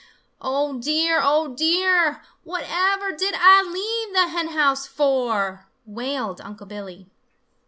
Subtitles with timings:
[0.41, 1.19] "Oh, dear!
[1.21, 2.23] Oh, dear!
[2.43, 7.05] Whatever did Ah leave the hen house for?" wailed Unc' Billy.